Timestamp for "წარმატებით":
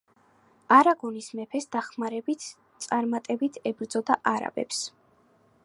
2.87-3.61